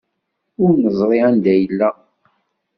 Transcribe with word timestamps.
Ur 0.63 0.71
neẓri 0.83 1.19
anda 1.27 1.49
ay 1.53 1.59
yella. 1.61 1.89